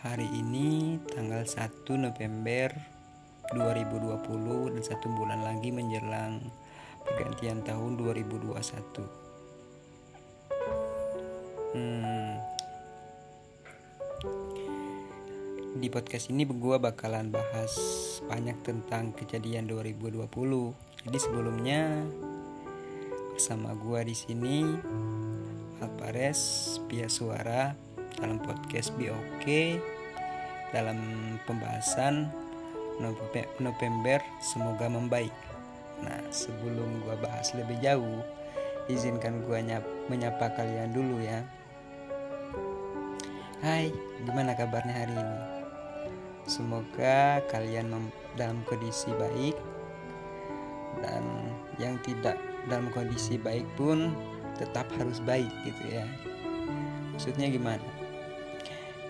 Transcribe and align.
Hari 0.00 0.32
ini 0.32 0.96
tanggal 1.12 1.44
1 1.44 1.84
November 2.00 2.72
2020 3.52 4.72
dan 4.72 4.80
satu 4.80 5.12
bulan 5.12 5.44
lagi 5.44 5.68
menjelang 5.68 6.40
pergantian 7.04 7.60
tahun 7.60 8.00
2021. 8.00 8.56
Hmm, 11.76 12.40
di 15.76 15.88
podcast 15.92 16.32
ini 16.32 16.48
gue 16.48 16.76
bakalan 16.80 17.28
bahas 17.28 17.76
banyak 18.24 18.56
tentang 18.64 19.12
kejadian 19.12 19.68
2020. 19.68 20.32
Jadi 21.04 21.18
sebelumnya 21.20 22.08
bersama 23.36 23.76
gue 23.76 24.00
di 24.08 24.16
sini 24.16 24.64
Alpares 25.84 26.40
Pia 26.88 27.12
Suara 27.12 27.89
dalam 28.20 28.36
podcast 28.44 28.92
BOK 29.00 29.80
dalam 30.70 31.00
pembahasan 31.48 32.28
November 33.58 34.20
semoga 34.44 34.86
membaik. 34.86 35.32
Nah, 36.04 36.20
sebelum 36.28 37.00
gua 37.04 37.16
bahas 37.16 37.52
lebih 37.56 37.80
jauh, 37.80 38.20
izinkan 38.92 39.40
gua 39.48 39.64
menyapa 40.12 40.52
kalian 40.52 40.92
dulu 40.92 41.16
ya. 41.24 41.40
Hai, 43.60 43.92
gimana 44.24 44.56
kabarnya 44.56 44.94
hari 44.94 45.16
ini? 45.16 45.38
Semoga 46.44 47.40
kalian 47.48 48.12
dalam 48.36 48.64
kondisi 48.68 49.12
baik 49.16 49.56
dan 51.00 51.24
yang 51.80 51.96
tidak 52.04 52.36
dalam 52.68 52.92
kondisi 52.92 53.40
baik 53.40 53.64
pun 53.76 54.12
tetap 54.56 54.88
harus 55.00 55.20
baik 55.24 55.48
gitu 55.64 55.84
ya. 55.88 56.04
Maksudnya 57.16 57.52
gimana? 57.52 58.09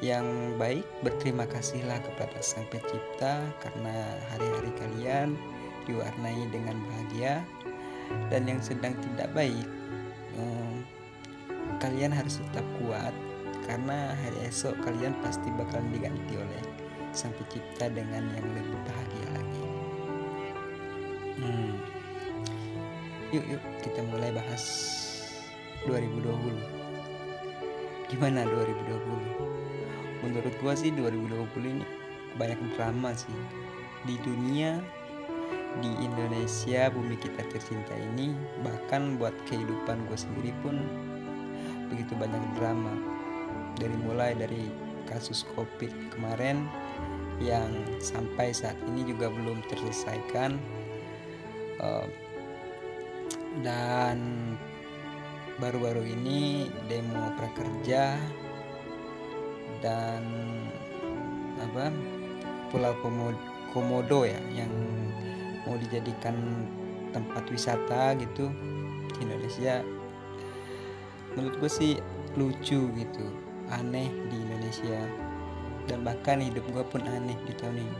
Yang 0.01 0.57
baik 0.57 0.85
berterima 1.05 1.45
kasihlah 1.45 2.01
kepada 2.01 2.41
Sang 2.41 2.65
Pencipta 2.73 3.45
karena 3.61 4.17
hari-hari 4.33 4.73
kalian 4.81 5.37
diwarnai 5.85 6.49
dengan 6.49 6.81
bahagia 6.89 7.45
dan 8.33 8.49
yang 8.49 8.65
sedang 8.65 8.97
tidak 8.97 9.29
baik 9.37 9.69
hmm, 10.41 10.89
kalian 11.85 12.17
harus 12.17 12.41
tetap 12.41 12.65
kuat 12.81 13.13
karena 13.69 14.17
hari 14.17 14.49
esok 14.49 14.73
kalian 14.81 15.13
pasti 15.21 15.53
bakal 15.53 15.85
diganti 15.93 16.35
oleh 16.41 16.65
Sang 17.13 17.37
Pencipta 17.37 17.93
dengan 17.93 18.25
yang 18.33 18.49
lebih 18.57 18.79
bahagia 18.89 19.27
lagi. 19.37 19.65
Hmm. 21.45 21.77
Yuk 23.37 23.45
yuk 23.47 23.63
kita 23.85 24.01
mulai 24.09 24.33
bahas 24.33 24.65
2020. 25.85 26.57
Gimana 28.09 28.49
2020? 28.49 29.70
Menurut 30.25 30.53
gua 30.61 30.77
sih 30.77 30.93
2020 30.93 31.49
ini 31.65 31.85
banyak 32.37 32.61
drama 32.77 33.13
sih. 33.17 33.35
Di 34.07 34.17
dunia 34.25 34.81
di 35.79 35.91
Indonesia 36.03 36.91
bumi 36.91 37.15
kita 37.21 37.47
tercinta 37.47 37.95
ini 37.95 38.35
bahkan 38.67 39.15
buat 39.21 39.35
kehidupan 39.47 40.03
gue 40.11 40.19
sendiri 40.19 40.51
pun 40.67 40.83
begitu 41.93 42.15
banyak 42.19 42.43
drama. 42.59 42.95
Dari 43.79 43.97
mulai 44.03 44.35
dari 44.35 44.67
kasus 45.09 45.47
covid 45.55 45.91
kemarin 46.15 46.67
yang 47.41 47.73
sampai 47.99 48.53
saat 48.53 48.77
ini 48.85 49.03
juga 49.09 49.33
belum 49.33 49.65
terselesaikan 49.73 50.61
uh, 51.81 52.07
dan 53.65 54.19
baru-baru 55.59 56.05
ini 56.05 56.69
demo 56.87 57.33
prakerja 57.37 58.17
dan 59.81 60.23
apa 61.61 61.93
Pulau 62.71 62.95
Komodo, 63.03 63.41
Komodo 63.75 64.23
ya 64.25 64.41
yang 64.55 64.71
mau 65.67 65.77
dijadikan 65.77 66.37
tempat 67.11 67.45
wisata 67.51 68.15
gitu 68.17 68.49
di 69.17 69.19
Indonesia. 69.27 69.83
Menurut 71.35 71.55
gue 71.59 71.71
sih 71.71 71.93
lucu 72.39 72.91
gitu 72.95 73.27
aneh 73.71 74.09
di 74.31 74.37
Indonesia. 74.39 74.99
Dan 75.89 76.07
bahkan 76.07 76.39
hidup 76.39 76.63
gue 76.71 76.85
pun 76.87 77.03
aneh 77.03 77.35
di 77.47 77.53
tahun 77.59 77.83
ini. 77.83 77.99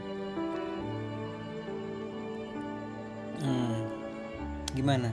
Hmm, 3.41 3.77
gimana? 4.77 5.11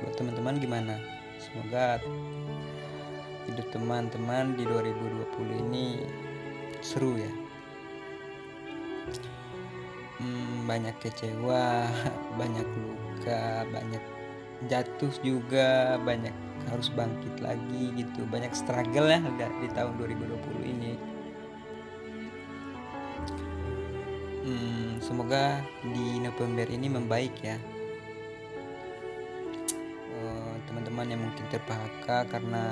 Buat 0.00 0.14
teman-teman 0.16 0.56
gimana? 0.62 0.94
Semoga 1.36 2.00
hidup 3.48 3.66
teman-teman 3.72 4.56
di 4.56 4.64
2020 4.64 5.62
ini 5.68 5.86
seru 6.80 7.16
ya. 7.16 7.32
Hmm, 10.20 10.64
banyak 10.64 10.96
kecewa 11.00 11.88
banyak 12.40 12.64
luka 12.64 13.68
banyak 13.68 14.04
jatuh 14.70 15.12
juga 15.20 16.00
banyak 16.00 16.32
harus 16.72 16.88
bangkit 16.92 17.40
lagi 17.44 17.92
gitu. 17.96 18.24
Banyak 18.28 18.56
struggle 18.56 19.08
ya 19.12 19.20
di 19.60 19.68
tahun 19.72 20.00
2020 20.00 20.64
ini. 20.64 20.92
Hmm, 24.44 25.00
semoga 25.00 25.64
di 25.80 26.20
November 26.20 26.68
ini 26.68 26.88
membaik 26.88 27.36
ya. 27.40 27.56
Eh, 30.14 30.54
teman-teman 30.68 31.12
yang 31.12 31.20
mungkin 31.24 31.44
ter-PHK 31.48 32.28
karena 32.28 32.64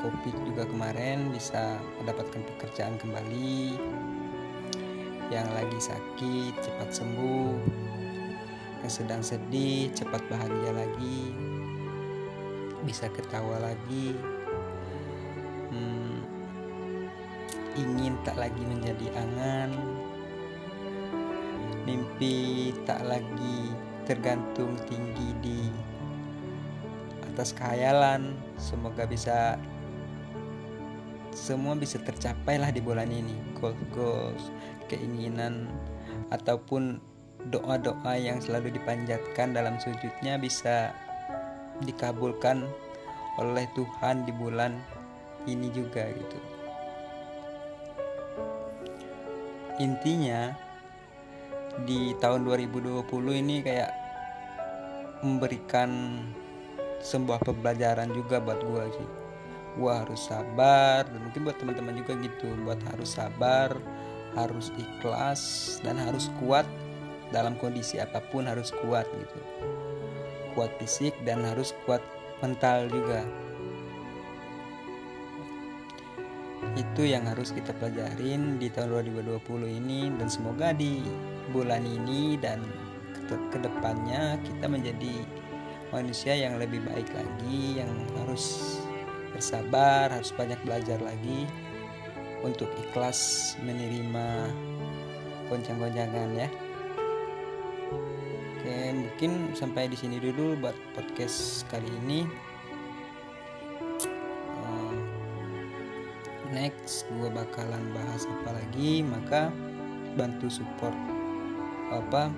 covid 0.00 0.36
juga 0.48 0.64
kemarin 0.64 1.28
bisa 1.28 1.76
mendapatkan 2.00 2.42
pekerjaan 2.56 2.96
kembali. 2.96 3.76
Yang 5.30 5.48
lagi 5.54 5.78
sakit 5.78 6.54
cepat 6.58 6.88
sembuh. 6.90 7.54
Yang 8.82 8.92
sedang 8.92 9.22
sedih 9.22 9.92
cepat 9.92 10.24
bahagia 10.26 10.72
lagi. 10.74 11.30
Bisa 12.82 13.12
ketawa 13.12 13.60
lagi. 13.60 14.16
Hmm, 15.70 16.24
ingin 17.76 18.16
tak 18.24 18.40
lagi 18.40 18.64
menjadi 18.64 19.06
angan. 19.14 19.70
Mimpi 21.84 22.72
tak 22.88 23.04
lagi 23.04 23.72
tergantung 24.08 24.74
tinggi 24.88 25.30
di 25.44 25.60
atas 27.30 27.54
khayalan. 27.54 28.34
Semoga 28.58 29.06
bisa 29.06 29.54
semua 31.30 31.78
bisa 31.78 31.98
tercapai 32.02 32.58
lah 32.58 32.74
di 32.74 32.82
bulan 32.82 33.10
ini. 33.10 33.34
Goals 33.58 33.78
goals 33.94 34.44
keinginan 34.90 35.70
ataupun 36.34 36.98
doa-doa 37.48 38.18
yang 38.18 38.42
selalu 38.42 38.74
dipanjatkan 38.74 39.54
dalam 39.54 39.78
sujudnya 39.80 40.36
bisa 40.36 40.92
dikabulkan 41.80 42.66
oleh 43.40 43.64
Tuhan 43.72 44.28
di 44.28 44.32
bulan 44.34 44.76
ini 45.48 45.72
juga 45.72 46.04
gitu. 46.12 46.38
Intinya 49.80 50.52
di 51.88 52.12
tahun 52.20 52.44
2020 52.44 53.08
ini 53.40 53.64
kayak 53.64 53.90
memberikan 55.24 56.20
sebuah 57.00 57.40
pembelajaran 57.40 58.12
juga 58.12 58.36
buat 58.44 58.60
gue 58.60 58.84
sih 58.92 59.19
gue 59.78 59.92
harus 59.92 60.26
sabar 60.26 61.06
dan 61.06 61.20
mungkin 61.22 61.46
buat 61.46 61.56
teman-teman 61.58 62.02
juga 62.02 62.12
gitu 62.18 62.48
buat 62.66 62.80
harus 62.90 63.14
sabar 63.14 63.74
harus 64.34 64.70
ikhlas 64.78 65.42
dan 65.82 65.98
harus 65.98 66.30
kuat 66.38 66.66
dalam 67.34 67.54
kondisi 67.58 67.98
apa 67.98 68.18
pun 68.30 68.46
harus 68.46 68.74
kuat 68.82 69.06
gitu. 69.10 69.40
Kuat 70.54 70.70
fisik 70.82 71.14
dan 71.22 71.46
harus 71.46 71.74
kuat 71.86 72.02
mental 72.42 72.90
juga. 72.90 73.22
Itu 76.78 77.02
yang 77.02 77.26
harus 77.26 77.50
kita 77.50 77.74
pelajarin 77.78 78.58
di 78.62 78.70
tahun 78.70 79.02
2020 79.14 79.42
ini 79.82 80.10
dan 80.14 80.28
semoga 80.30 80.70
di 80.70 81.02
bulan 81.50 81.82
ini 81.82 82.38
dan 82.38 82.62
ke 83.30 83.58
depannya 83.62 84.38
kita 84.42 84.66
menjadi 84.66 85.22
manusia 85.94 86.34
yang 86.34 86.58
lebih 86.58 86.82
baik 86.82 87.06
lagi 87.14 87.82
yang 87.82 87.90
harus 88.22 88.78
bersabar, 89.40 90.12
harus 90.12 90.36
banyak 90.36 90.60
belajar 90.68 91.00
lagi 91.00 91.48
untuk 92.44 92.68
ikhlas 92.76 93.56
menerima 93.64 94.52
goncang-goncangan 95.48 96.28
ya. 96.36 96.48
Oke, 98.60 98.76
mungkin 98.92 99.56
sampai 99.56 99.88
di 99.88 99.96
sini 99.96 100.20
dulu 100.20 100.60
buat 100.60 100.76
podcast 100.92 101.64
kali 101.72 101.88
ini. 102.04 102.28
Eh, 104.60 104.96
next, 106.52 107.08
gue 107.16 107.32
bakalan 107.32 107.96
bahas 107.96 108.28
apa 108.28 108.60
lagi, 108.60 109.00
maka 109.00 109.48
bantu 110.20 110.52
support 110.52 110.92
apa 111.96 112.28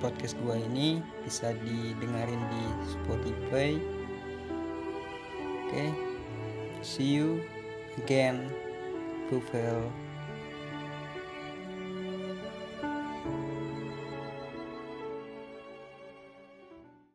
podcast 0.00 0.40
gue 0.40 0.56
ini 0.72 1.04
bisa 1.20 1.52
didengarin 1.60 2.40
di 2.48 2.64
Spotify. 2.96 3.76
Oke. 5.68 6.15
See 6.86 7.02
you 7.02 7.42
again, 7.98 8.48
Google. 9.28 9.92